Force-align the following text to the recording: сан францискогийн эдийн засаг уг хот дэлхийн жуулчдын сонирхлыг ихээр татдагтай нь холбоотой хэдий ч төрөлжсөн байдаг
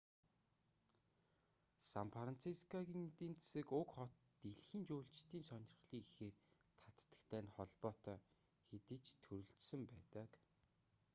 сан 1.89 2.07
францискогийн 2.15 3.05
эдийн 3.09 3.35
засаг 3.37 3.67
уг 3.79 3.87
хот 3.95 4.11
дэлхийн 4.41 4.83
жуулчдын 4.89 5.43
сонирхлыг 5.49 5.95
ихээр 6.07 6.35
татдагтай 6.97 7.41
нь 7.43 7.53
холбоотой 7.55 8.17
хэдий 8.67 8.99
ч 9.05 9.07
төрөлжсөн 9.23 9.81
байдаг 9.91 10.29